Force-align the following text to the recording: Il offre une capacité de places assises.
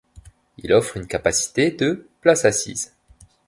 Il 0.57 0.73
offre 0.73 0.97
une 0.97 1.05
capacité 1.05 1.69
de 1.69 2.07
places 2.21 2.45
assises. 2.45 2.95